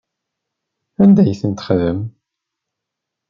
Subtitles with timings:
[1.03, 1.99] Anda ay tent-txaḍem?